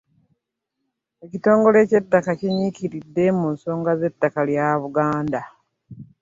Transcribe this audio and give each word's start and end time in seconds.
Ekitongole 1.25 1.79
ky'ettaka 1.89 2.31
kinyiikiridde 2.39 3.25
mu 3.39 3.47
nsonga 3.55 3.91
z'ettaka 3.99 4.41
lya 4.49 4.65
Buganda. 4.81 5.41